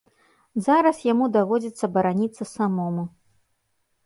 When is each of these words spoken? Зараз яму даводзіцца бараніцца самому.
Зараз 0.67 0.97
яму 1.11 1.25
даводзіцца 1.35 1.85
бараніцца 1.99 2.43
самому. 2.55 3.03